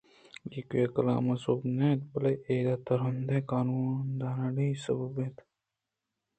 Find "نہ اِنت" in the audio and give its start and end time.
1.75-2.01